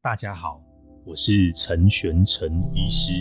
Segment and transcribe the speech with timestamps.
[0.00, 0.60] 大家好，
[1.04, 3.14] 我是陈玄陈医师，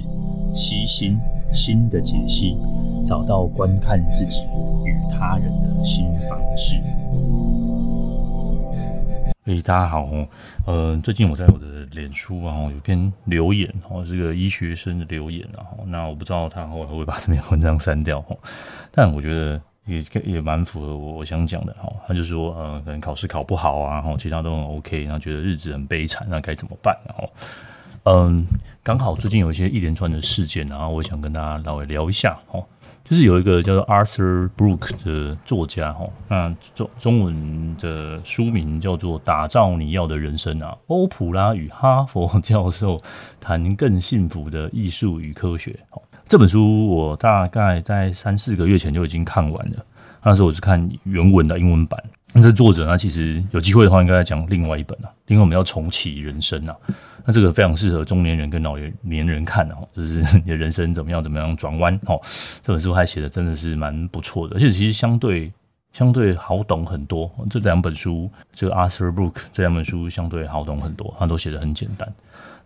[0.54, 1.18] 悉心
[1.52, 2.56] 心的解析，
[3.04, 4.44] 找到观看自己
[4.86, 6.76] 与他人的新方式。
[9.46, 10.28] 诶，大家好哦，
[10.68, 18.38] 呃，最近我在我的脸书啊，有篇留言哦，这个医学生的留言啊，那我不知道他会不会把这篇文章删掉哦，
[18.92, 19.60] 但我觉得。
[19.88, 26.96] 也也蛮符合我我想讲的哈，他就说呃，可能考试考不好啊，然后其他都很 OK，然后觉得日子很悲惨，那该怎么办？
[27.08, 27.30] 然后
[28.04, 28.46] 嗯，
[28.84, 32.62] 刚好最近有一些一连串的事件，然后我想跟大家稍微聊一下哈，
[33.04, 42.98] 就是有一个叫做 Arthur Brook 的作家哈，那中中文的书名叫做《打造你要的人生》啊，欧普拉与哈佛教授
[43.40, 45.78] 谈更幸福的艺术与科学。
[46.28, 49.86] 这本书我大概在三四个月前就已经看完了，
[50.22, 52.02] 那时候我是看原文的英文版。
[52.34, 56.76] 那这作者呢，其实有机会的话，应该讲另外一本啊，因为我们要重启人生啊。
[57.26, 62.20] 那这个非常适合中年人跟老年人看哦，就是你的人生怎么样怎么样转弯哦。
[62.62, 65.50] 这本书还写的真的是蛮不错的，而且其实相对
[65.98, 67.28] 相对好懂很多。
[67.50, 72.08] 这两本书，这个 Arthur Brook 这两本书相对好懂很多，他都写的很简单。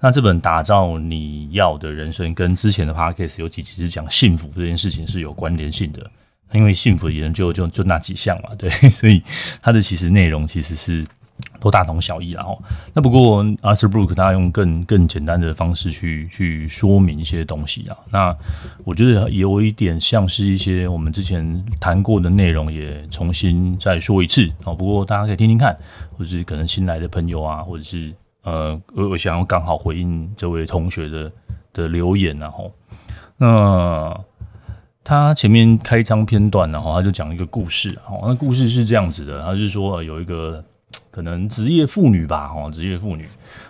[0.01, 6.05] 那这本打造你要的人生，跟之前的 podcast 有几集是讲幸福这件事情是有关联性的，
[6.51, 9.23] 因为幸福的人就就就那几项嘛，对，所以
[9.61, 11.05] 它的其实内容其实是
[11.61, 12.59] 都大同小异啦齁。
[12.93, 18.35] 那不过 Arthur Brook 他用更更简单的方式去去说明一些东西啊，那
[18.83, 24.73] 我觉得有一点像是一些我们之前谈过的内容，也重新再说一次啊。
[24.73, 25.77] 不过大家可以听听看，
[26.17, 28.11] 或者是可能新来的朋友啊，或者是。
[28.43, 31.31] 呃，我我想要刚好回应这位同学的
[31.73, 32.73] 的留言，然后，
[33.37, 34.19] 那
[35.03, 40.65] 他前面开张片段，然后他就讲一个故事，哦，那故事是这样子的，他是说有一个
[41.09, 43.27] 可能职业妇女吧，哦，职业妇女，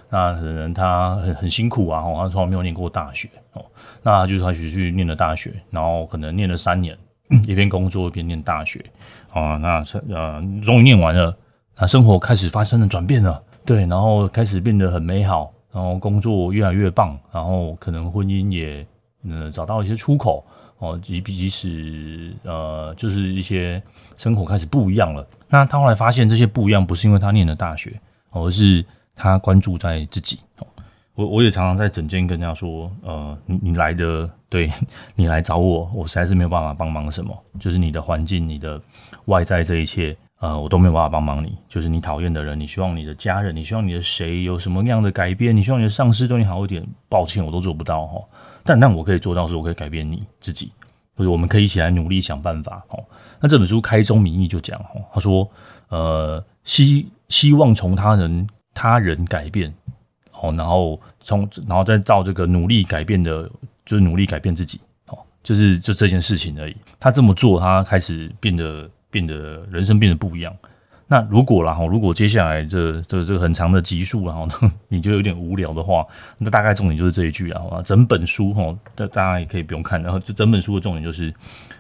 [0.10, 3.66] 那可能她很很辛苦啊，哦，她从来没有念过大学，哦，
[4.04, 6.98] 那就是她去去念了大学，然后可能念了三年，
[7.48, 8.84] 一边工作一边念大学，
[9.34, 11.36] 啊，那呃，终于念完了，
[11.78, 13.42] 那生活开始发生了转变了。
[13.66, 18.86] 对，然后开始变得很美好，然后工作越来越棒，然后可能婚姻也
[19.24, 20.44] 嗯、呃、找到一些出口
[20.80, 23.82] 哦，即即使呃就是一些
[24.18, 25.26] 生活开始不一样了。
[25.52, 28.00] 那他后来发现这些不一样不是因为他念了大学，
[28.32, 28.84] 而是
[29.16, 30.40] 他关注在自己。
[31.14, 34.72] 我我也常常在诊间跟人家说，呃，你你来的对
[35.14, 38.82] 你来找我，我实在是没有办法帮忙什么，就是你的环境、你的
[39.26, 40.18] 外在这一切。
[40.40, 41.56] 呃，我都没有办法帮忙你。
[41.70, 45.56] 就是你讨厌的人，你希望你的家人，你希望你的谁有什么样的改变？
[45.56, 46.84] 你希望你的上司对你好一点。
[47.08, 48.20] 抱歉，我都做不到哈。
[48.64, 50.72] 但但我可以做到，是我可以改变你自己。
[51.28, 52.84] 我们可以一起来努力想办法。
[52.90, 53.04] 哦，
[53.40, 55.50] 那这本书开宗明义就讲，哦，他说，
[55.90, 59.74] 呃，希希望从他人他人改变，
[60.34, 63.50] 哦，然后从然后再照这个努力改变的，
[63.86, 66.76] 就是努力改变自己，哦，就是就这件事情而已。
[67.00, 68.90] 他这么做，他开始变得。
[69.12, 70.56] 变得人生变得不一样。
[71.12, 74.48] 那如果啦哈，如果接下来这这这很长的集数然后
[74.88, 76.08] 你觉得有点无聊的话，
[76.38, 77.62] 那大概重点就是这一句啊。
[77.84, 80.02] 整本书哈，大大家也可以不用看。
[80.02, 81.34] 然后这整本书的重点就是，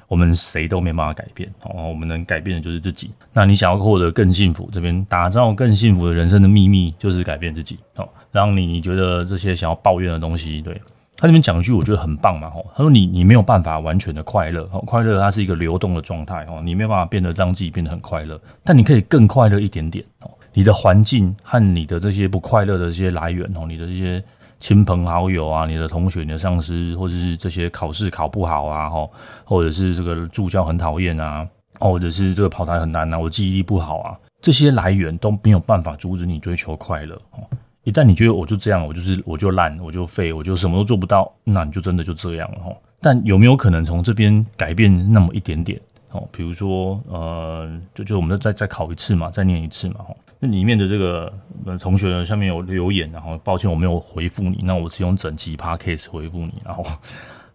[0.09, 3.09] 我们谁都没办法改变哦，我们能改变的就是自己。
[3.31, 10.77] 那你想要获得更幸福，这边打造更幸福的人生的秘密就是改变自己哦，让你觉得这些想要抱怨的东西，对。
[11.21, 24.23] 他这边讲一句，我觉得很棒嘛，吼，他说你你没有办法完全的快乐，快乐它是一个流动的状态，哦，你没有办法变得让自己变得很快乐，但你可以更快乐一点点，哦，你的环境和你的这些不快乐的这些来源，哦，你的这些
[24.59, 29.11] 亲朋好友啊，你的同学、你的上司，或者是这些考试考不好啊，吼，
[29.45, 31.47] 或者是这个助教很讨厌啊，
[31.79, 37.45] 或者是这个跑台很难啊，我记忆力不好啊，这些来源都没有办法阻止你追求快乐，哦。
[37.83, 42.71] 一旦你觉得我就这样，我就是我就烂，我就废，我就什么都做不到，那你就真的就这样了哈。
[43.01, 45.79] 但有没有可能从这边改变那么一点点？
[46.11, 50.15] 哦，比如说呃，就就我们再再考一次嘛，再念一次嘛哈。
[50.39, 51.31] 那里面的这个
[51.79, 56.53] 同学，下面有留言，然后抱歉我没有回复你，那我只用整集 podcast 回复你。
[56.65, 56.85] 然后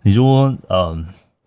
[0.02, 0.98] 你说呃，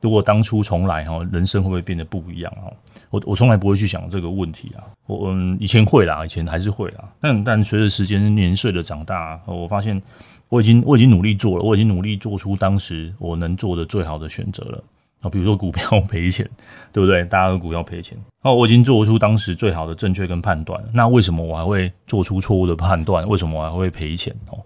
[0.01, 2.71] 如果当初重来哈，人生会不会变得不一样哈？
[3.09, 9.99] 我我从来不会去想这个问题啊，我嗯以前会啦，以前还是会啦，但但随着时间年岁的长大，我发现
[10.49, 14.83] 我已经我已经努力做了，我已经努力做出当时我能做的最好的选择了
[15.21, 16.49] 啊，比如说股票赔钱，
[16.93, 17.25] 对不对？
[17.25, 23.27] 大家的股票赔钱，哦，我已经做出当时最好的正确跟判断，那为什么我还会做出错误的判断？
[23.27, 24.33] 为什么我还会赔钱？
[24.49, 24.57] 哦，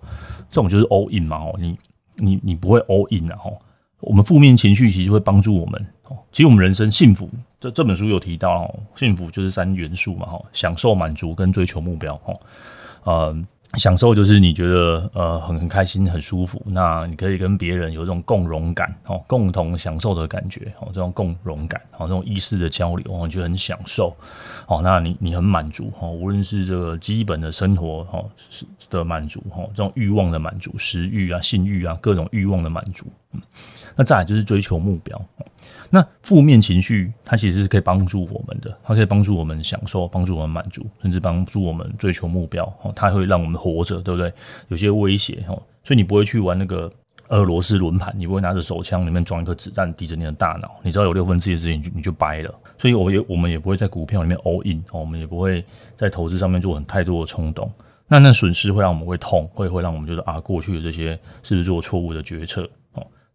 [0.51, 1.77] 这种就是 all in 嘛，哦，你
[2.17, 3.57] 你你不会 all in 啊，哦，
[4.03, 7.29] 我们负面情绪其实会帮助我们，哦，其实我们人生幸福。
[7.59, 12.33] 这这本书有提到，幸福就是三元素嘛，哈，享受、满足跟追求目标，哈，
[13.03, 13.43] 呃，
[13.79, 24.15] 享受就是你觉得呃很很开心很舒服，那你可以跟别人有这种共融感哦，共同享受的感觉哦，这种共融感哦，这种意识的交流哦，你觉得很享受
[24.67, 33.41] 哦，那你你很满足哦，无论是这个基本的生活哦是的满足哦，这种欲望的满足，食欲啊、性欲啊，各种欲望的满足，嗯，
[33.95, 35.19] 那再来就是追求目标。
[35.95, 42.65] 那负面情绪，它其实是可以帮助我们的，它可以帮助我们享受，帮助我们满足，甚至帮助我们追求目标。
[42.81, 44.33] 哦，它会让我们活着，对不对？
[44.69, 46.91] 有些威胁，哦，所以你不会去玩那个
[47.27, 52.51] 俄罗斯轮盘，你不会拿着手枪里面装一颗子弹抵着你的大脑，你知道有六分之一的事情你就你就掰了。
[52.75, 55.63] 所以我也我们也不会在股票里面 all in，我们也不会
[55.95, 57.71] 在投资上面做很太多的冲动。
[58.07, 61.11] 那那损失会让我们会痛，会会让我们觉得啊，过去的这些
[61.43, 62.67] 是不是做错误的决策？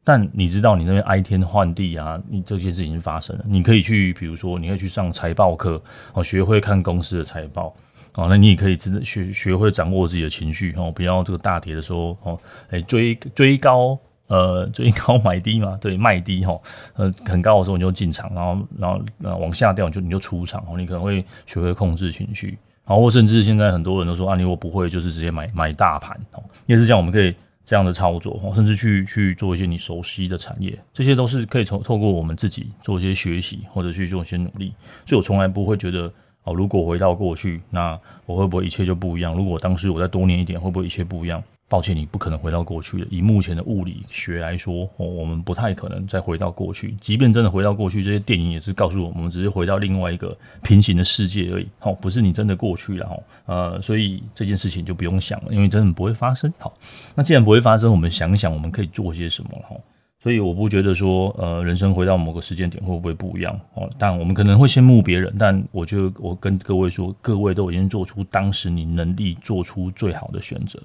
[0.05, 3.45] 但你知道，你那边哀天换地啊，你这些事情发生了。
[3.47, 5.79] 你可以去，比如说，你可以去上财报课
[6.15, 7.75] 哦，学会看公司的财报
[8.15, 8.27] 哦。
[8.27, 12.41] 那你也可以真的学学会掌握自己的情绪哦，不要这个大跌的时候哦，
[12.71, 13.99] 哎追追高
[14.29, 16.59] 呃追高买低嘛，对，卖低哈，
[16.97, 20.75] 呃很高的时候你就进场，然后然后呃往下掉你就你就出场哦。
[20.79, 27.35] 你可能会学会控制情绪，然后甚至现在很多人都说啊，你我不会，就是直接买买大盘哦，也是这样，我们可以。
[27.69, 34.73] 这样的操作，甚至去去做一些你熟悉的产业，这些都是可以从透过我们自己做一些学习，或者去做一些努力。
[35.05, 36.11] 所以我从来不会觉得
[36.45, 39.35] 哦，如果回到过去，那我会不会一切就不一样？
[39.35, 41.45] 如果当时我再多年一点，会不会一切不一样？
[41.69, 43.07] 抱歉，你不可能回到过去的。
[43.11, 46.97] 以目前的物理学来说，哦，我们不太可能再回到过去。
[46.99, 51.69] 即便真的回到过去，这些电影也是告诉我们，我们只是回到另外一个平行的世界而已。
[51.81, 53.23] 哦，不是你真的过去了哦。
[53.45, 56.51] 呃，所以这件事情就不用想了，因为真的不会发生。
[56.59, 56.73] 好，
[57.15, 59.77] 那既然不会发生，我们想想我们可以做些什么了哈。
[60.21, 63.89] 所以我不觉得说，呃，人生回到某个时间点会不会不一样哦？
[63.99, 70.81] 但我们可能会羡慕别人，但我觉得我跟各位说，各位都已经做出当时你能力做出最好的选择。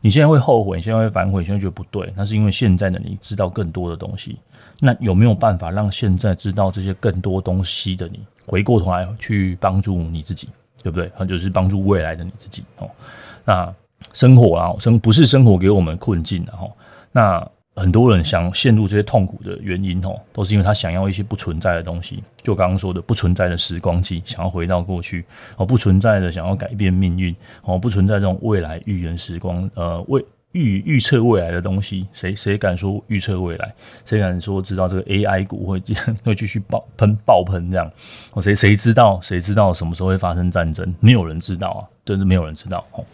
[0.00, 4.38] 你现在会后悔，你现在会反悔，你现在觉得不对，那是因为现在的你知道更多的东西。
[4.80, 10.48] 那有没有办法让现在知道这些更多东西的你，回过头来去帮助你自己，
[10.82, 11.10] 对不对？
[11.18, 12.88] 那就是帮助未来的你自己哦。
[13.44, 13.74] 那
[14.12, 16.68] 生活啊，生不是生活给我们困境的哈。
[17.10, 22.22] 那很多人想陷入这些痛苦的原因哦，都是因为他想要一些不存在的东西。
[22.42, 25.24] 就刚刚说的，不存在的时光机，想要回到过去
[25.56, 32.06] 哦，不存在的想要改变命运哦，不存在这种未来预言时光呃未预预测未来的东西。
[32.12, 33.74] 谁谁敢说预测未来？
[34.04, 37.90] 谁敢说知道这个 AI 股会这样会继续爆喷爆喷这样？
[38.32, 39.20] 哦，谁谁知道？
[39.22, 40.94] 谁知道什么时候会发生战争？
[41.00, 43.04] 没有人知道啊，真的没有人知道哦。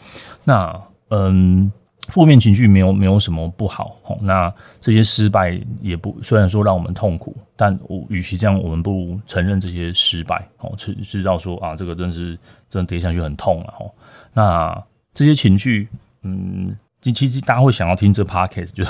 [0.44, 0.80] 那
[1.10, 1.70] 嗯。
[2.08, 13.94] 负面情绪没有没有什么不好，那这些失败也不虽然说让我们痛苦，但我与其这样，我们不承认这些失败，哦，知知道说啊，这个真是真的跌下去很痛了，吼。
[14.34, 14.84] 那
[15.14, 15.88] 这些情绪，
[16.22, 18.84] 嗯，其实大家会想要听这 podcast，就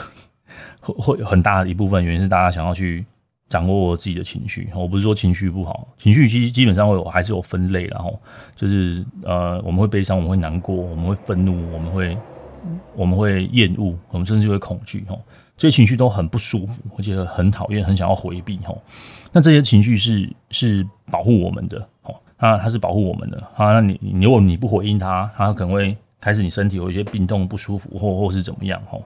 [0.81, 3.06] 会会很大的一部分原因是大家想要去
[3.49, 4.69] 掌握自己的情绪。
[4.75, 8.19] 我不是说情绪不好，情绪其实基本上会有还是有分类，然后
[8.56, 12.19] 就是呃，我们会悲伤，我们会难过，我们会愤怒，我们会。
[12.94, 15.20] 我们会厌恶，我们甚至会恐惧，吼，
[15.56, 18.81] 这些情绪都很不舒服，而且很讨厌，很想要回避，吼。
[19.32, 29.05] 那这些情绪是是保护我们的，吼，它它是保护我们的，啊，那你如果你不回应它，它可能会开始你身体有一些病痛不舒服，或或是怎么样，吼。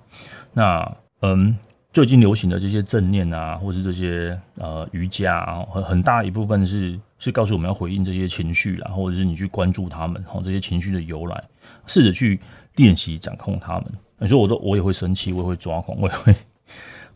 [0.52, 1.56] 那嗯，
[1.92, 11.42] 最近流行的这些正念啊，或是这些呃瑜伽啊，很很大一部分是是告诉我们要回应这些情绪啦，或者是你去关注他们，吼，这些情绪的由来，
[11.86, 12.38] 试着去。
[12.78, 13.84] 练习掌控他们，
[14.18, 16.34] 你说我都我也会生气，我也会抓狂，我也会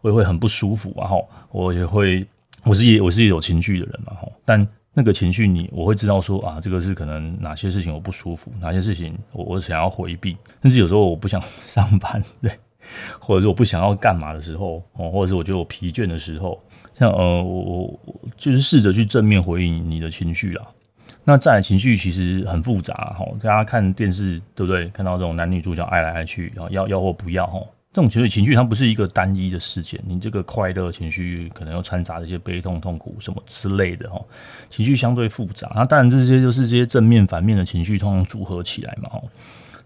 [0.02, 1.08] 我也会很不舒服啊！
[1.08, 1.16] 哈，
[1.50, 2.26] 我也会，
[2.64, 4.12] 我是也我是也有情绪的人嘛！
[4.14, 12.50] 哈，但那个情绪你我会知道说啊，这个是可能哪些事情我不舒服，哪些事情我我想要回避，甚至有时候我不想上班，对，
[13.18, 16.58] 或者是我不想要干嘛的时候，哦，或者是我觉得我疲倦的时候，
[16.98, 18.00] 像呃，我我
[18.36, 20.66] 就是试着去正面回应你的情绪啊。
[21.24, 24.88] 那再来情绪其实很复杂哈，大家看电视对不对？
[24.88, 27.60] 看到这种男女主角爱来爱去，然后要要或不要哈，
[27.92, 34.20] 这种情绪情绪它不是一个单一的事件，你这个快乐情绪可能又掺杂一些悲痛、痛苦什么之类的哈，
[34.68, 35.70] 情绪相对复杂。
[35.76, 39.22] 那当然这些就是这些正面、反面的情绪通常组合起来嘛哈。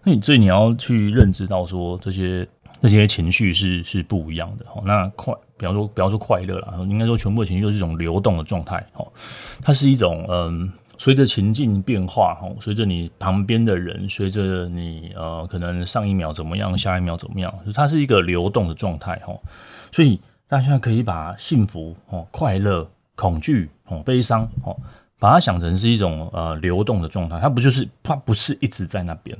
[0.03, 2.47] 那你所以你要去认知到说这些
[2.81, 4.81] 这些情绪是是不一样的哈。
[4.83, 9.05] 那快，比方说比方说快乐啦，应该说全部的情绪都是一种流动的状态哈，
[9.61, 10.71] 它是一种嗯。
[10.97, 19.33] 随着情境变化，哈，随着你旁边的人，随着你呃，可能上一秒怎么样，下一秒怎么样，它是一个流动的状态，哈。
[19.91, 24.75] 所以大家可以把幸福、哦快乐、恐惧、哦悲伤、哦
[25.19, 29.35] 把它想成是一种呃流动的状态，它不就是它不是一直在那边，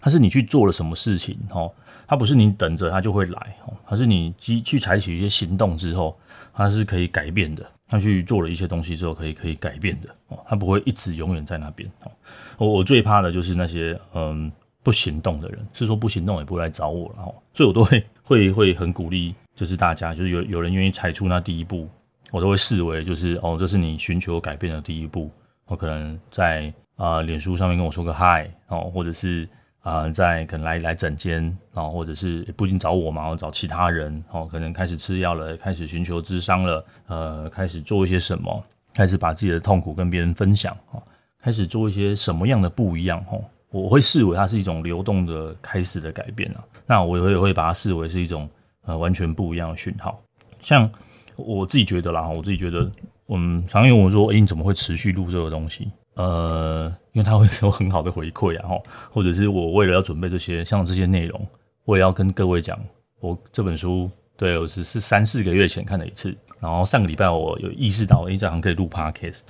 [0.00, 1.70] 它是你去做了什么事情哦，
[2.06, 6.18] 它不是你等着它就会来哦，它是你去去采取一些行动之后，
[6.54, 12.10] 它是可以改变的，他去做了一些东西之后可以可以改变的哦，他不会一直永远在那边哦。
[12.56, 14.50] 我我最怕的就是那些嗯
[14.82, 21.88] 不行动的人，是说不行动也不会来找我了哦，所以我都会会会很鼓励，就是大家就是有有人愿意踩出那第一步。
[22.30, 25.28] 我都会视为就是哦，这是你寻求改变的第一步。
[25.66, 29.48] 我可能在啊、脸书上面跟我说个嗨哦，或者是
[29.82, 38.62] 啊、在可能来来诊间哦，或者是不一定找我嘛，我找其他人哦，可能开始吃药了，开始寻求智商了，呃，开始做一些什么，
[38.94, 41.02] 开始把自己的痛苦跟别人分享哦，
[41.40, 46.64] 开始做一些什么样的不一样哦，我会视为它是一种流动的开始的改变啊。
[46.86, 48.48] 那我也会会把它视为是一种
[48.82, 50.20] 呃完全不一样的讯号，
[50.60, 50.90] 像。
[51.36, 52.92] 我自己觉得啦，我自己觉得，
[53.28, 55.90] 嗯，常有我说，诶、你怎么会持续录这个东西？
[56.14, 61.46] 呃，因为它会有很好的回馈啊，哈， 或者是我为了要准备这些，像这些内容，
[61.84, 62.78] 我也要跟各位讲，
[63.20, 69.42] 我这本书，对，我只是三四个月前看了一次，然后上个礼拜我有意识到，诶、欸，这样可以录 podcast，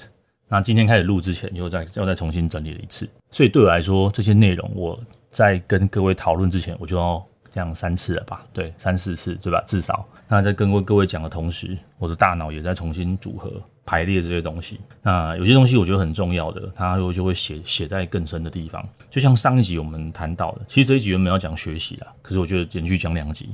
[0.48, 4.98] 那今天开始录之前，又再又再重新整理了一次，所以对我来说，这些内容我
[5.30, 7.24] 在跟各位讨论之前，我就要。
[7.52, 8.46] 这样三次了吧？
[8.52, 9.60] 对，三四次，对吧？
[9.66, 10.06] 至少。
[10.28, 13.50] 那在跟各位讲的同时，我的大脑也在重新组合、
[13.84, 14.80] 排列这些东西。
[15.02, 18.86] 那有些东西我觉得很重要的，它就就会写写在更深的地方。
[19.10, 23.48] 就像上一集我们谈到的，其实这一集原本要讲学习啊，可是我觉得连续讲两集，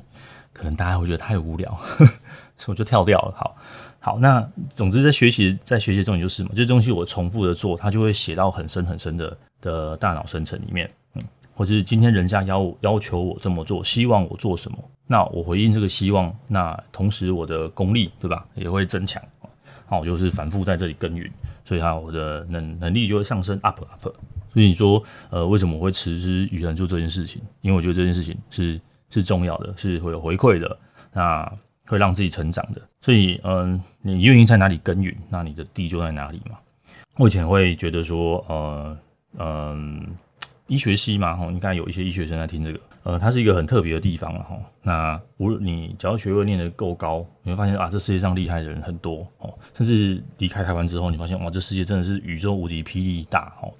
[0.53, 1.71] 可能大家会觉得太无聊，
[2.57, 3.35] 所以我就跳掉了。
[3.37, 3.57] 好，
[4.01, 10.91] 好，那总之在学习，在学习中就是嘛，这东西我重复的做，它就会写到很深很深的的大脑深层里面。
[11.15, 11.23] 嗯
[11.57, 19.23] 或者是今天人家要要求我这么做，希望我做什么，那我回应这个希望，那同时我的功力，对吧，也会增强。
[19.87, 21.31] 好，我就是反复在这里耕耘，
[21.65, 24.15] 所以哈，我的能能力就会上升，up up。
[24.53, 27.41] 所以你说，呃，为什么我会持之以恒做这件事情？
[27.61, 30.79] 因为我觉得这件事情是是重要的，是会有回馈的，
[31.13, 31.51] 那
[31.87, 32.83] 会让自己成长的。
[33.01, 36.59] 所以，嗯、你愿意在哪里耕耘，那你的地就在哪里嘛。
[37.17, 38.99] 我以前会觉得说，呃，
[39.39, 40.07] 嗯、呃。
[40.69, 44.57] 医学系嘛，吼，你看有一些医学生在听这个，呃，它是一个很特别的地方了，哈。
[44.83, 53.71] 那无论你只要学位念得够高，你会发现啊，这世界上厉害的人很多，哦，甚至离开台湾之后，你发现哇，这世界真的是宇宙无敌霹雳大，哦。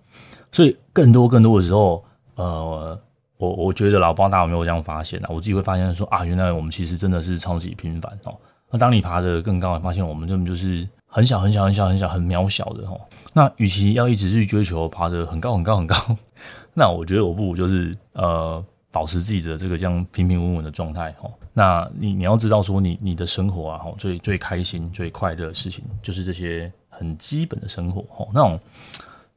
[0.53, 2.05] 所以更多更多的时候，
[2.37, 2.97] 呃，
[3.37, 5.27] 我我觉得老包大有没有这样发现啊？
[5.29, 8.37] 我自己会发现说啊，原来我们其实真的是超级平凡，哦。
[8.71, 13.01] 那当你爬得更高，你发现我们根本就是很小很小很小很小很渺小的，哦。
[13.33, 15.97] 那与其要一直去追求爬得很高很高很高。
[16.75, 21.31] 那我觉得我不如就是呃保持自己的这个这样平平稳稳的状态哈。
[21.53, 28.27] 那你你要知道说你你的生活啊哈最最开心最快乐的事情就是这些很基本的生活哈。
[28.33, 28.59] 那种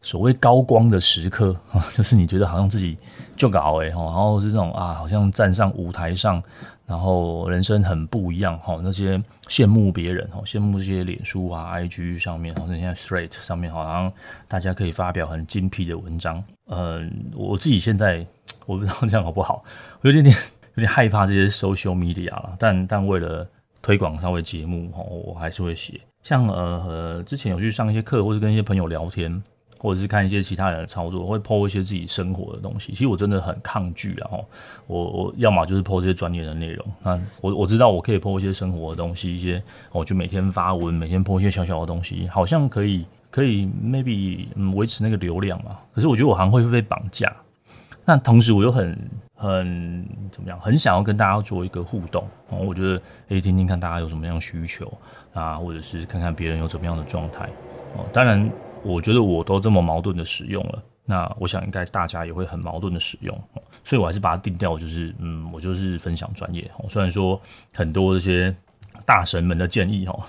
[0.01, 2.97] 所谓高光的时刻啊， 就是你觉得好像自己
[3.35, 6.41] 就搞诶哈，然后是这种啊好像站上舞台上。
[6.85, 9.15] 然后人生很不一样哈，那些
[9.47, 14.11] 羡慕别人哈，羡慕这些脸书啊、IG 上面，好像现在 Straight 上面好像
[14.47, 16.43] 大家可以发表很精辟的文章。
[16.65, 18.25] 嗯，我自己现在
[18.69, 19.63] 我不知道这样好不好，
[20.01, 20.35] 我有点点
[20.75, 22.55] 有点害怕这些 social media 了。
[22.59, 23.47] 但但为了
[23.81, 25.99] 推广稍微节目哈，我还是会写。
[26.21, 29.41] 像呃呃，之前有去上一些课，或者跟一些朋友聊天。
[29.81, 32.91] 或者是看一些其他人的操作，会 po 一些自己生活的东西。
[32.91, 34.45] 其实我真的很抗拒，然后
[34.87, 36.85] 我我要么就是 po 这些专业的内容。
[37.01, 45.79] 那我我知道我可以 po 一些生活的东西，一些我就每天发文，每天 po 一些小小的东西，好像可以可以 maybe 嗯维持那个流量嘛。
[45.95, 47.33] 可是我觉得我好像会被绑架。
[48.09, 48.97] 那同时我又很
[49.35, 52.57] 很怎么样，很想要跟大家做一个互动哦。
[52.57, 54.91] 我觉得诶，听听看大家有什么样的需求
[55.31, 57.47] 啊，或者是看看别人有怎么样的状态。
[57.95, 58.49] 哦，当然。
[58.81, 63.37] 我觉得我都这么矛盾的使用了，那我想应该大家也会很矛盾的使用，
[63.83, 66.71] 所以我还是把它定调，就是嗯，我就是分享专业。
[66.87, 67.37] 虽然说
[67.73, 68.55] 很多这些
[69.05, 70.25] 大神们的建议 哈，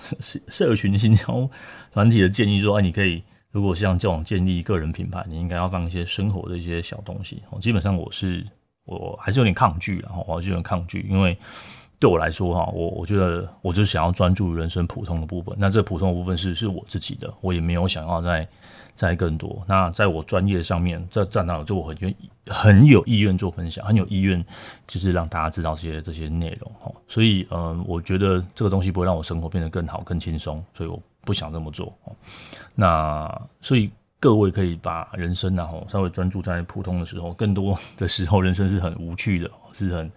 [0.49, 1.49] 社群行销
[1.93, 7.43] 团体的建议说，哎，你可以如果像这种建立个人品牌，你应该要放一些生活的一些小东西。
[7.59, 8.45] 基本上我是
[8.85, 11.37] 我还是有点抗拒，然后我还是有点抗拒，因为。
[11.99, 15.55] 对我来说，哈，我我觉得我就想要专注人生普通的部分。
[15.59, 18.47] 那这普通的部分是是我自己的，我也没有想要再
[18.95, 19.63] 再更多。
[19.67, 22.15] 那在我专业上面，这站到就我很愿
[22.47, 24.43] 很有意愿做分享，很有意愿
[24.87, 26.91] 就是让大家知道这些这些内容哈。
[27.07, 31.93] 所以，嗯，我觉得这个东西不会让我生活变得更好、更轻松，所以我不想这么做。
[32.75, 40.11] 那所以各位可以把人生然后稍微专注在普通的时候，更多的时候人生是很无趣的，是很。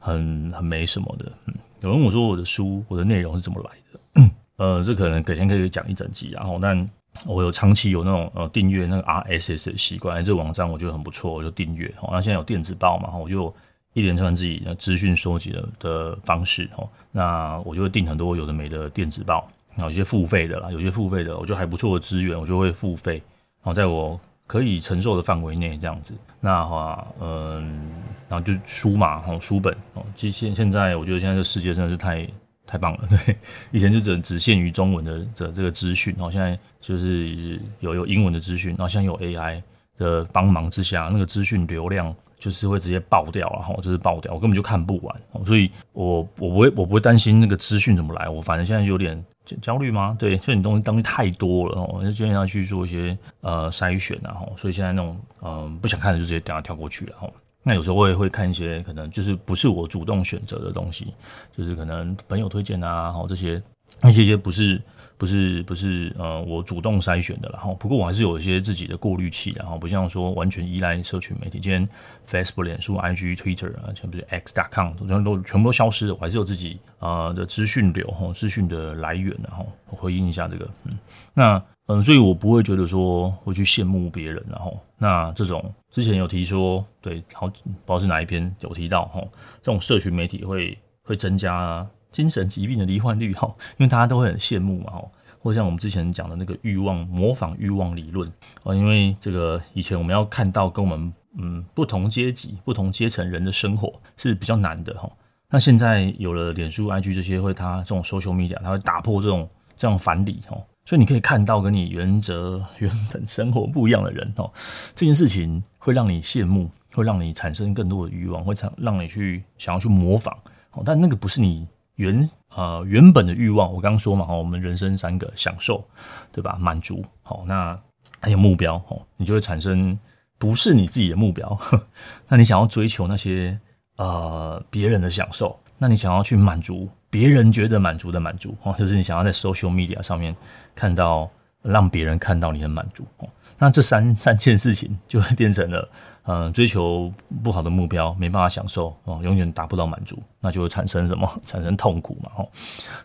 [0.00, 4.30] 很很没什么的，嗯，有人问我说我的书我的内容是怎么来的？
[4.64, 6.88] 呃，这可能改天可以讲一整集，然后但
[7.26, 11.92] 我有长期有那种呃订阅那个 RSS 的习惯，这网站我觉得很不错，我就订阅。
[12.00, 13.52] 哦，那现在有电子报嘛，我就
[13.92, 16.70] 一连串自己的资讯收集的的方式。
[16.76, 19.50] 哦，那我就会订很多有的没的电子报，
[19.86, 23.14] 有些付费的啦，有些付费的，我觉得还不错的资源，我就会付费。
[23.14, 26.14] 然后在我可以承受的范围内这样子。
[26.40, 27.90] 那话，嗯，
[28.28, 32.26] 然后就书嘛，哦，书本哦，其实现现在我觉得现在这世界真的是太。
[32.70, 33.34] 太棒了， 对，
[33.70, 39.62] 以前就只只限于中文的这这个资讯，然后现在就是有有英文的资讯，然后现在有 AI
[39.96, 45.16] 的帮忙之下，那个资讯流量就是会直接爆掉，然后就是爆掉，我根本就看不完，
[45.46, 49.16] 所以我我不会我不会担心那个资讯怎么来，我反正现在有点
[49.56, 50.16] 焦虑吗？
[50.18, 57.30] 对，这种东西东西太多了，我就建议他去做一些呃筛选，然后所以现在那种嗯、不想看的就直接等下跳过去了，哈。
[57.62, 61.12] 那有时候我也会看一些可能就是不是我主动选择的东西，
[61.56, 63.62] 就是可能朋友推荐啊，好这些
[64.00, 64.80] 那些些不是
[65.18, 71.86] 不是不是呃我主动筛选的，然后不过我还是有一些自己的过滤器，然后不像说完全依赖社群媒体，今天
[72.26, 80.98] Facebook、脸书、IG、Twitter 啊，全部是 X.com 都都全部都消失了，我还是有自己呃的资讯流哈，资讯的来源，然后我回应一下这个，嗯，
[81.34, 81.62] 那。
[81.90, 89.22] 嗯，所以我不会觉得说会去羡慕别人，然后那这种之前有提说，对，好，不知道是哪一篇有提到哈，
[89.62, 93.46] 这种社群媒体会会增加精神疾病的罹患率哈，
[93.78, 95.04] 因为大家都会很羡慕嘛哈，
[95.40, 98.30] 或者像我们之前讲的那个欲望模仿欲望理论
[98.64, 105.10] 啊，因为这个以前我们要看到跟我们嗯不同阶级、不同阶层人的生活是比较难的哈，
[105.50, 110.56] 那现在有了脸书、IG 这些会，它这种 social media，它会打破这种这种藩篱哈。
[110.84, 114.50] 所以你可以看到跟你原则原本生活不一样的人哦，
[114.94, 120.34] 这件事情会让你羡慕，会让你产生更多的欲望，会让让你去想要去模仿
[120.72, 120.82] 哦。
[120.86, 123.72] 但那个不是你原呃原本的欲望。
[123.72, 125.84] 我刚刚说嘛，我们人生三个享受，
[126.32, 126.56] 对吧？
[126.58, 127.78] 满足好，那
[128.20, 129.98] 还有目标哦，你就会产生
[130.38, 131.58] 不是你自己的目标。
[132.28, 133.58] 那你想要追求那些
[133.96, 136.88] 呃别人的享受，那你想要去满足。
[137.10, 140.36] 别人觉得满足的满足哦，就是你想要在 social media 上面
[140.74, 141.30] 看到，
[141.62, 143.28] 让别人看到你很满足哦。
[143.56, 145.88] 那这三三件事情就会变成了，
[146.28, 147.10] 嗯，追求
[147.42, 151.26] 不好的目标，没办法享受哦，永远达不到满足，那就会产生什么？
[151.46, 152.48] 产生痛苦嘛，哦。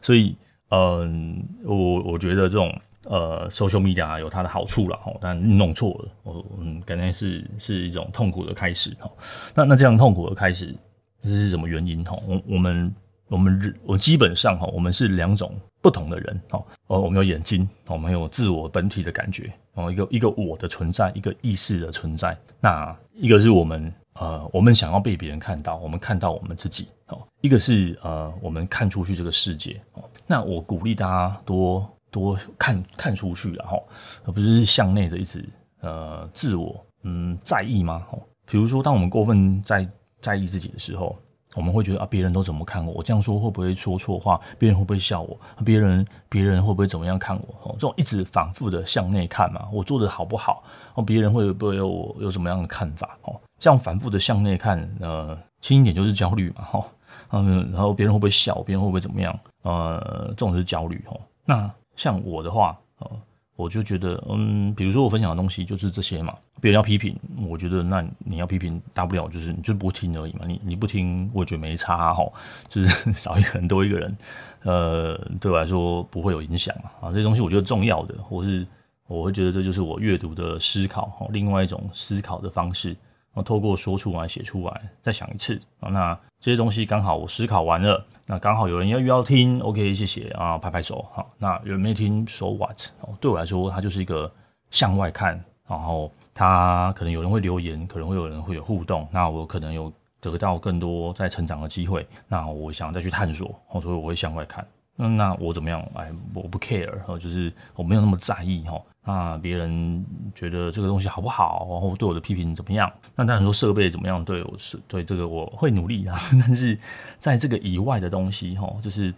[0.02, 0.36] 所以，
[0.70, 9.10] 嗯，我我觉得这种呃 social media 有它的好处了，哦，但弄错了，我嗯，感觉是是一种痛苦的开始，哦。
[9.56, 10.76] 那那这样痛苦的开始，
[11.22, 12.04] 这是什么原因？
[12.08, 12.94] 哦，我我们。
[13.30, 16.64] 我们我基本上哈，我们是两种不同的人哦。
[16.86, 22.38] 哦，我们有眼睛，我们有自我本体的感觉哦，一个一个我的存在，一个意识的存在。
[22.60, 27.22] 那一个是我们呃，我们想要被别人看到，我们看到我们自己哦。
[27.42, 30.04] 一个是呃，我们看出去这个世界哦。
[30.28, 33.84] 那我鼓励大家多多看看出去，然后
[34.26, 35.44] 而不是向内的一直
[35.82, 38.06] 呃自我嗯在意吗？
[38.12, 39.88] 哦，比如说当我们过分在
[40.22, 41.18] 在意自己的时候。
[41.56, 42.94] 我们会觉得啊，别人都怎么看我？
[42.94, 44.40] 我这样说会不会说错话？
[44.58, 45.38] 别人会不会笑我？
[45.64, 47.56] 别人别人会不会怎么样看我？
[47.64, 50.64] 哦，这种一直反复的向内看嘛，我做的好不好？
[50.96, 53.18] 哦，别人会不会有我有什么样的看法？
[53.24, 56.86] 哦，这样反复的向内看，呃，轻一点就是焦虑嘛，哈，
[57.32, 58.62] 嗯，然后别人会不会笑？
[58.64, 59.38] 别人会不会怎么样？
[59.62, 61.20] 呃，这种是焦虑，哦。
[61.46, 63.10] 那像我的话，呃。
[63.56, 67.16] 我就觉得，嗯，比如说我分享的东西就是这些嘛，别人要批评，
[67.48, 72.24] 我觉得那你要批评，大不了就是你就不听而已嘛，你你不听，我觉得没差哈，
[72.68, 74.18] 就是 少一个人多一个人，
[74.64, 78.66] 呃，对我来说不会有影响，啊，这些东西我觉得重要的，或是
[79.08, 82.96] 我会觉得这就是我阅读的思考哈，另外一种思考的方式。
[83.36, 85.90] 我透过说出来、写出来，再想一次啊。
[85.90, 91.06] 那这些东西刚好我思考完了，那刚好有人要要听，OK，谢谢啊，拍拍手。
[91.12, 92.80] 好，那有人没听，So what？
[93.20, 94.32] 对我来说，它就是一个
[94.72, 102.08] 向外看，然后它可能有人会留言，可能会有人会有互动，那我可能有得到更多在成长的机会。
[102.30, 104.66] 那我想再去探索，所以我会向外看。
[104.96, 105.86] 那那我怎么样？
[105.96, 108.82] 哎，我不 care，就是我没有那么在意哈。
[109.04, 112.92] 啊，别人觉得这个东西好不好，然后对我的批评怎么样？
[113.16, 116.20] 那当然说设备怎么样，对我是对这个我会努力啊。
[116.32, 116.78] 但是
[117.20, 119.14] 在这个以外的东西，哈，就是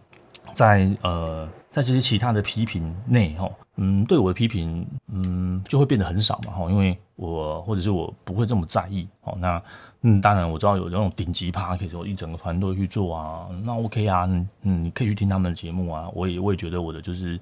[0.54, 9.62] 在呃，在这些其他的批评内，哈，嗯，对我的批评，嗯，就会变得很少嘛，哈，因为我或者是我不会这么在意，哦，那。
[10.08, 14.30] 嗯，当然我知道有那种顶级趴，可以说一整个团队去做啊，那 OK 啊，
[14.62, 16.08] 嗯，你可以去听他们的节目啊。
[16.14, 17.40] 我也我也觉得我的就是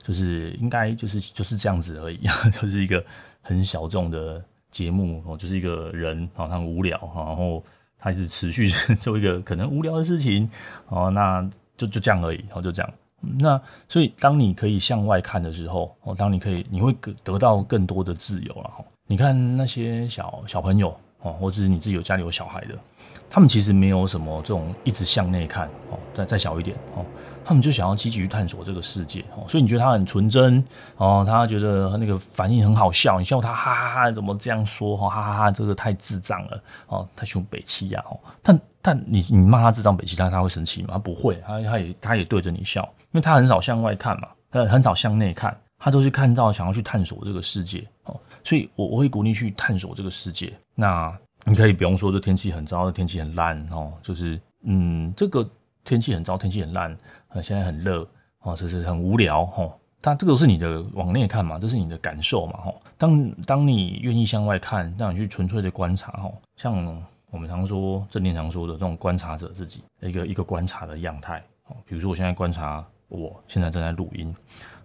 [0.00, 2.20] 就是应该就是就是这样子而已，
[2.54, 3.04] 就是一个
[3.42, 7.60] 很小众的节目哦，就是一个人好像无聊，然后
[7.98, 10.48] 他一直持续做一个可能无聊的事情
[10.86, 11.42] 哦，那
[11.76, 12.92] 就就这样而已，然后就这样。
[13.40, 18.84] 那所以当你可以向外看的时候，哦，当你可以，你会得得到更多的自由了哈。
[19.06, 22.74] 你看那些小小朋友哦，或者是你自己有家里有小孩的。
[23.28, 27.04] 他们其实没有什么这种一直向内看哦，再再小一点哦，
[27.44, 30.64] 他们就想要积极去探索这个世界哦，所以你觉得他很纯真
[30.98, 40.90] 哦，他觉得那个反应很好笑，你笑他哈哈哈，怎么这样说哈哈哈哈，这个太智障了哦，太凶北七呀哦，但但你你骂他智障北七，他他会生气吗？
[40.92, 51.14] 他不会，他他也他也对着你笑，因为他很少向外看嘛，他很少向内看，他都是看到想要去探索这个世界哦，所以我我会鼓励去探索这个世界，那。
[51.46, 55.46] 你可以不用说这天气很糟，这天气很烂哦，就是嗯，这个
[55.84, 56.96] 天气很糟，天气很烂，
[57.28, 58.08] 呃，现在很热
[58.40, 59.70] 哦，这是很无聊哦。
[60.00, 62.74] 但这个是你的往内看嘛，这是你的感受嘛，哦。
[62.96, 66.74] 当当你愿意向外看，让你去纯粹的观察，哦，像
[67.30, 71.76] 我们常说正念常说的这种观察者自己一个一个观察的样态哦。
[71.84, 74.34] 比如说我现在观察，我现在正在录音，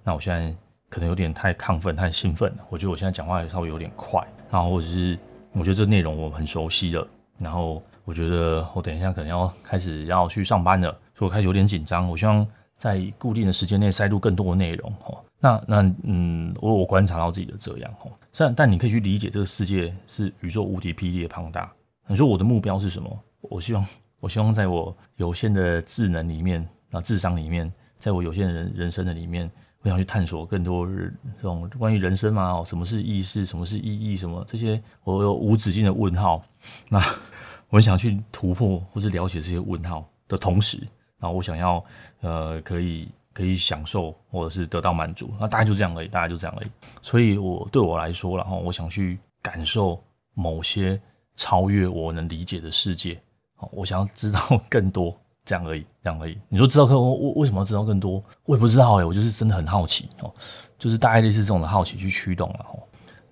[0.03, 0.53] 那我现在
[0.89, 4.21] 可能有点太亢奋、太兴奋了，我觉得我现在讲话也稍微有点快，
[4.52, 5.17] 然后或者是。
[5.54, 7.06] 我觉得这内容我很熟悉了，
[7.39, 12.08] 然后我觉得我等一下可能要开始要去上班了，所以我开始有点紧张。
[12.08, 12.47] 我希望
[12.78, 14.93] 在固定的时间内塞入更多的内容。
[15.06, 17.91] 哦，那那嗯，我我观察到自己的这样。
[18.04, 21.69] 哦，但但你可以去理解这个世界是宇宙无敌霹雳的庞大。
[22.06, 23.19] 你说我的目标是什么？
[23.41, 23.84] 我希望
[24.19, 29.49] 我希望在我有限的智能里面啊，智商里面，在我有限的人人生的里面。
[29.82, 36.44] 我想去探索更多这种关于人生嘛，什么是意识，什么是意义，什么这些，我有无止境的问号。
[36.89, 37.02] 那
[37.70, 40.78] 我想去突破或是了解这些问号的同时，
[41.18, 41.84] 然后我想要
[42.20, 46.68] 呃，可以可以享受或者是得到满足，那大概就这样而已，大概就这样而已。
[47.02, 51.00] 所以我对我来说，然后我想去感受某些
[51.38, 53.18] 超越我能理解的世界，
[53.72, 55.18] 我想要知道更多。
[55.49, 56.38] 这样而已，这样而已。
[56.47, 58.21] 你说知道更多，为为什么要知道更多？
[58.45, 60.31] 我也不知道哎，我就是真的很好奇哦，
[60.77, 62.77] 就是大概类似这种的好奇去驱动了哈。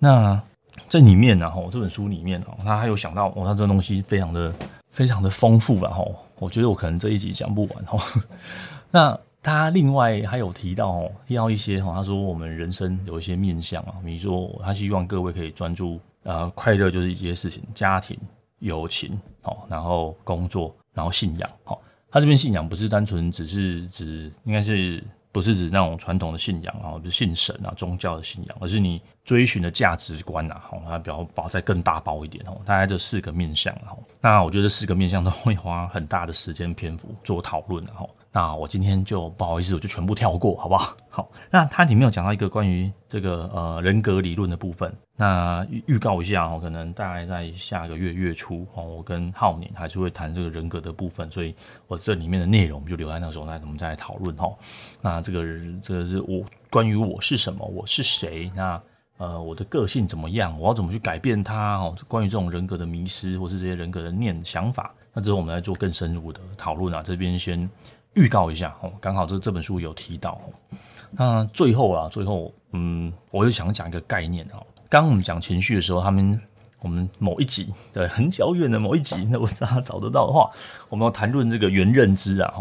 [0.00, 0.42] 那
[0.88, 4.52] 这里面呢哈，这本书里面哦，他还有想到哦，他这个东西非常的
[4.90, 6.04] 非常的丰富了哈。
[6.40, 8.04] 我觉得我可能这一集讲不完哈。
[8.90, 18.18] 那他另外还有提到哦，提到一些哈，他说我们人生有一些面向啊，比如说他希望各位可以专注呃，快乐就是一些事情，家庭、
[18.58, 21.78] 友情哦，然后工作，然后信仰哈。
[22.10, 33.96] 他这边信仰不是单纯只是指，应该是不是指那种传统的信仰啊，不是信神啊，宗教的信仰，而是你追寻的价值观啊，好，它比较包再更大包一点哦，大概这四个面向哈。
[34.20, 38.06] 那我觉得四个面向都会花很大的时间篇幅做讨论哈。
[38.30, 40.94] 那我今天就不好意思，我就全部跳过，好不好？
[41.08, 44.94] 好，那它里面有讲到一个关于这个呃人格理论的部分。
[45.16, 51.54] 那预预告一下哦，可能大概在下个月月初哦，我跟浩年还是会谈这个人格的部分，所以
[51.86, 54.48] 我这里面的内容就留在那时候，那我们再来讨论哈。
[55.00, 55.42] 那这个
[55.82, 58.52] 这个是我关于我是什么，我是谁？
[58.54, 58.80] 那
[59.16, 60.56] 呃我的个性怎么样？
[60.60, 61.78] 我要怎么去改变它？
[61.78, 67.02] 哦，关于这种人格的迷失，或是这些人格的念想法，那之后我们来做更深入的讨论啊。
[67.02, 67.68] 这边先。
[68.14, 70.40] 预告一下哦，刚好这这本书有提到。
[71.10, 74.60] 那最后啊，最后嗯，我又想讲一个概念啊。
[74.88, 76.40] 刚刚我们讲情绪的时候，他们
[76.80, 80.50] 我们某一集对很遥远的某一集， 那我大家找得到的话，
[80.88, 82.54] 我们要谈论这个原认知啊。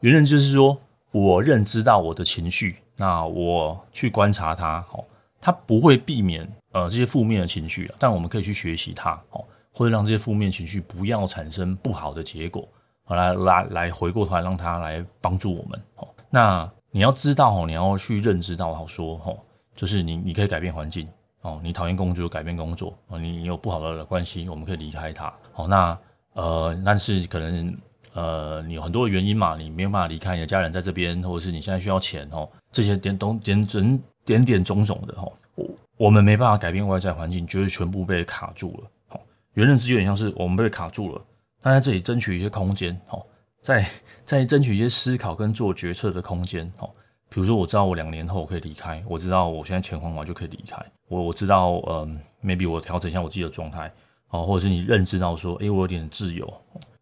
[0.00, 0.78] 原认知是说
[1.10, 5.04] 我认知到我的情绪，那我去观察它，哦，
[5.40, 12.66] 它不会避免呃这些负面的情绪，但我们可以去学习它，哦，或者让这些负面情绪不要产生不好的结果。
[13.08, 15.80] 好，来来来，回过头来让他来帮助我们。
[15.94, 19.38] 哦，那你要知道哦，你要去认知到，好说哦，
[19.76, 21.08] 就是你你可以改变环境
[21.42, 25.32] 哦，你讨厌工作就改变工作哦，你你有不好的关系，我们可以离开它。
[25.54, 25.96] 哦，那
[26.34, 27.76] 呃，但是可能
[28.12, 35.66] 呃，你有很多的原因嘛，你没有办法离开你的家人在这边，或者是你现在需要钱哦，这些点点点点点点种种的哦，我
[35.96, 38.90] 我们没办法改变外在环境，就是全部被卡住了。
[39.10, 39.20] 哦，
[39.52, 41.22] 原认知有点像是我们被卡住了。
[41.66, 43.26] 那在这里争取一些空间，哦，
[43.60, 43.84] 在
[44.24, 46.88] 在争取一些思考跟做决策的空间，哦，
[47.28, 53.92] 比如说我知道我两年后我可以离开，我知道我现在钱还完就可以离开，我我知道，嗯，maybe 我调整一下我自己的状态，
[54.28, 56.46] 哦，或者是你认知到说，诶，我有点自由，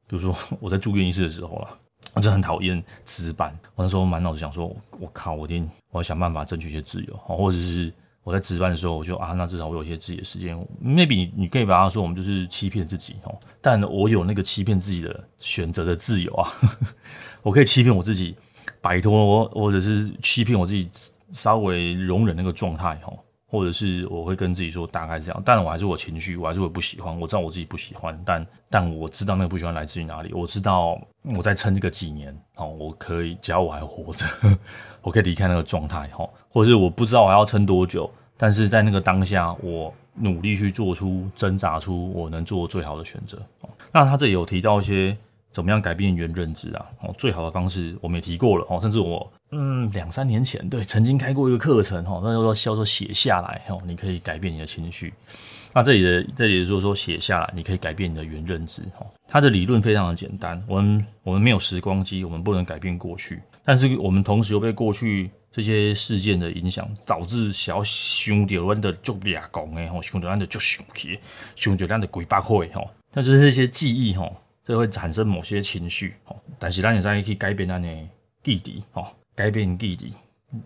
[0.07, 1.68] 比如说我在住院医师的时候啦，
[2.14, 7.92] 我就很讨厌值班，我那时候满脑子想说，我靠，我一定我要想办法争取一些自由，哦，或者是。
[8.24, 10.56] 我在值班的时候，我就啊，那至少我有一些自己的时间。
[10.82, 13.38] Maybe 你可以把它说，我们就是欺骗自己哦。
[13.60, 16.50] 但我有那个欺骗自己的选择的自由啊，
[17.42, 18.34] 我可以欺骗我自己，
[18.80, 20.90] 摆脱我，或者是欺骗我自己，
[21.32, 23.18] 稍微容忍那个状态哦。
[23.46, 34.26] 或者是我会跟自己说大概这样，但我还是我情绪，我还是我不喜欢，我知道我自己不喜欢，但但我知道那个不喜欢来自于哪里，我知道我再撑这个几年哦，我可以，只要我还活着，
[35.02, 43.40] 我可以离开那个状态哈，或者是我不知道我还要撑多久，但是在那个当下，我努力去做出挣扎出我能做最好的选择。
[43.92, 45.16] 那他这里有提到一些。
[45.54, 46.84] 怎么样改变原认知啊？
[47.00, 55.14] 哦，最好的方式我们也提过了哦，甚至我嗯两三年前对曾经开过一个课程哈，那叫做叫做写下来哦，你可以改变你的情绪。
[55.72, 59.06] 那这里的这里就是说写下来，你可以改变你的原认知哈。
[59.28, 71.18] 它的理论非常的简单，我们我们没有时光机，我们不能改变过去，但是我们同时又被过去这些事件的影响，导致小想到咱的就俩讲诶吼，想到咱的就生气，
[71.54, 74.34] 想到咱的鬼八会吼，那就是这些记忆吼。
[74.64, 77.88] 这会产生某些情绪，哦，但是咱也在去改变咱的
[78.42, 80.12] 记忆，哦，改变记忆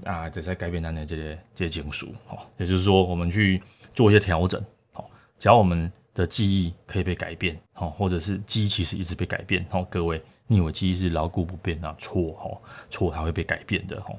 [0.07, 3.61] 啊，就在改变咱的这些这些情绪，哦，也就是说，我们去
[3.95, 5.05] 做一些调整，哦，
[5.37, 11.93] 只要我们的记忆可以被改变，哦，或者是记忆其实一直被改变，哦，各位，你以为记忆是牢固不变啊？
[11.99, 14.17] 错，哦，错，它会被改变的，哦，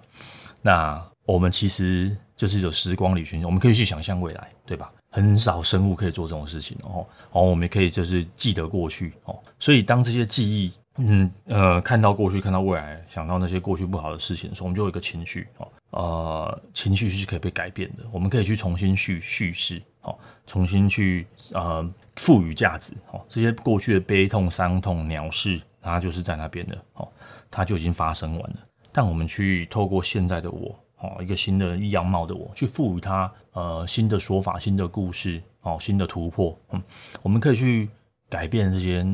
[0.62, 4.92] 那我们其实就是有时光旅行，我们可以去想象未来，对吧？
[5.10, 21.84] 很少生物可以做这种事情哦，哦，我们也可以就是记得过去哦，所以当这些记忆，嗯呃，看到过去，看到未来，想到那些过去不好的事情的时候，我们就有一个情绪哦，呃，情绪是可以被改变的，我们可以去重新叙叙事，哦，重新去呃
[22.18, 27.08] 赋予价值，哦，这些过去的悲痛、伤痛、鸟事，它就是在那边的，哦，
[27.50, 28.58] 它就已经发生完了，
[28.92, 30.78] 但我们去透过现在的我。
[31.00, 36.58] 哦，一个新的样貌的我，去赋予它呃新的说法、新的故事，哦，新的突破。
[36.72, 36.82] 嗯，
[37.22, 37.90] 我们可以去
[38.30, 39.06] 改变这些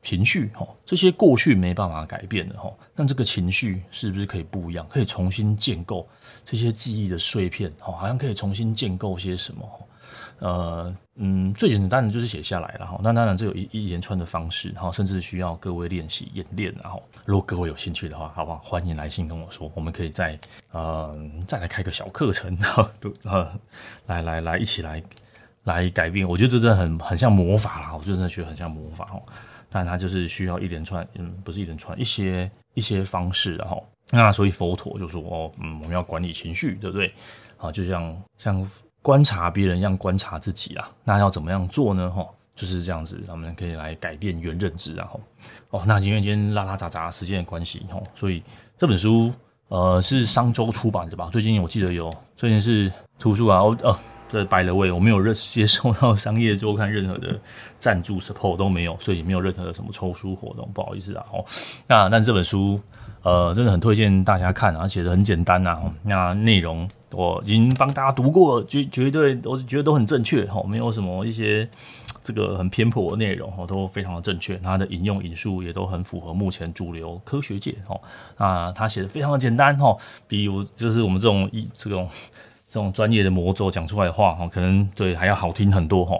[0.00, 2.72] 情绪，哦，这些过去没办法改变的，哦。
[2.94, 4.86] 那这个情绪是不是可以不一样？
[4.88, 6.08] 可以重新建构
[6.44, 9.68] 这些记忆的碎片，哦，好像可以重新建构些什么？
[10.38, 12.98] 呃，嗯，最简单的就是写下来了哈。
[13.00, 16.74] 那当然，这有一一连串的方式，然后甚至需要各位练习演练。
[16.82, 18.58] 然后，如果各位有兴趣的话，好不好？
[18.64, 20.36] 欢迎来信跟我说，我们可以再
[20.72, 22.88] 呃再来开个小课程，然后
[23.22, 23.52] 呃
[24.06, 25.00] 来来来一起来
[25.62, 26.28] 来改变。
[26.28, 29.22] 我觉得这真的很很像魔法啦，我就真的觉得很像魔法哦。
[29.70, 37.14] 但它就是需要一连串，嗯，不是一连串，一些一些方式，然后那所以佛陀就说哦，嗯，我们要管理情绪，对不对？
[37.56, 38.68] 啊，就像像。
[39.04, 42.10] 观察别人一样观察自己啊，那要怎么样做呢？
[42.10, 45.06] 哈，就是这样子，我们可以来改变原认知啊。
[45.68, 48.42] 哦，那因为今天拉拉杂杂时间的关系，哈，所以
[48.78, 49.30] 这本书
[49.68, 51.28] 呃是商周出版的吧？
[51.30, 57.38] 最近我记得有，最近是图书啊，哦呃，这摆了位我没有认接收到商业周刊任何的
[57.78, 61.26] 赞助 support 都没有，所以没有任何的什么抽书活动，不好意思啊。
[61.30, 61.44] 哦，
[61.86, 62.80] 那但这本书。
[63.24, 65.80] 呃，真的很推荐大家看，而且很简单呐。
[66.02, 66.86] 那内容
[67.16, 71.68] 我已经帮大家读过，绝绝对我觉得都很正确哈，没有什么一些
[72.22, 74.56] 这个很偏颇的内容哈，都非常的正确。
[74.58, 77.98] 它的引用引述也都很符合目前主流科学界哈。
[78.36, 79.96] 那他写的非常的简单哈，
[80.26, 82.08] 比如就是我们这种一这种
[82.68, 86.18] 这种专业的魔咒讲出来的话哈，可能对还要好听很多哈。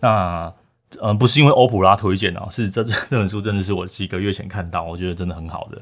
[0.00, 0.52] 那
[1.00, 5.80] 呃不是因为欧普拉推荐啊，是这这本书真的是我几个月前看到，我觉得真的很好的。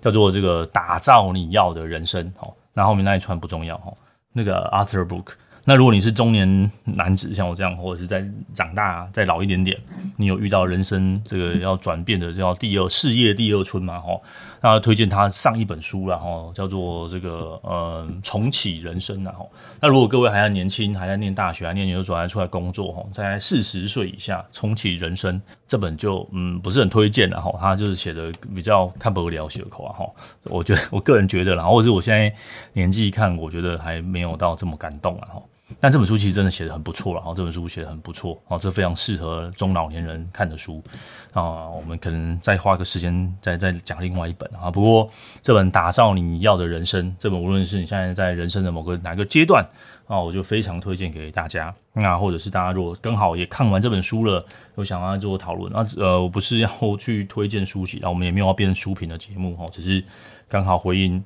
[0.00, 3.90] 叫做这个打造你要的人生，好，那后面那一串不重要，哈，
[4.34, 5.28] 那个 Arthur Book。
[5.66, 9.80] 那如果你是中年男子，像我这样，或者是在长大再老一点点，
[10.18, 13.98] 你有遇到人生这个要转变的叫第二事业第二春嘛？
[13.98, 14.22] 吼，
[14.66, 30.10] 那推荐他上一本书了哈，叫做这个呃重启人生，然后那如果各位还在年轻，还在念大学，还念研究所，还出来工作哈，在四十岁以下重启人生这本就嗯不是很推荐了哈，他就是写的比较看不了血口啊哈，
[30.44, 32.34] 我觉得我个人觉得啦，或者是我现在
[32.72, 35.42] 年纪看，我觉得还没有到这么感动啊哈。
[35.80, 40.82] 但这本书其实真的写的很不错了，哈，这本书写的很不错，哦，这非常适合中老年人看的书，
[41.32, 44.70] 啊，我们可能再花个时间再再讲另外一本啊。
[44.70, 45.10] 不过
[45.42, 49.62] 这本打造你要的人生，这本无论是你现在在人生的某个哪个阶段
[50.06, 51.74] 啊，我就非常推荐给大家。
[51.92, 54.44] 那或者是大家如果刚好也看完这本书了，
[54.76, 60.02] 有想要做讨论，那呃，我不是要 去推荐书籍，那我们也没有要变成书评的节目哈，只是
[60.48, 61.22] 刚好回应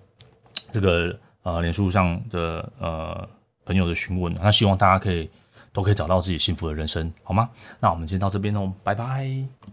[0.71, 3.29] 这个呃脸书上的呃。
[3.69, 5.29] 朋友的询问，那希望大家可以
[5.75, 7.51] 都可以找到自己幸福的人生，好吗？
[7.81, 9.59] 那我们今天到这边喽，拜拜。